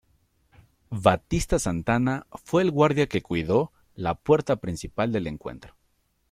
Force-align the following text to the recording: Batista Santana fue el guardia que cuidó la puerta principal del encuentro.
Batista 1.03 1.59
Santana 1.59 2.25
fue 2.31 2.63
el 2.63 2.71
guardia 2.71 3.05
que 3.07 3.21
cuidó 3.21 3.71
la 3.93 4.15
puerta 4.15 4.55
principal 4.55 5.11
del 5.11 5.27
encuentro. 5.27 5.75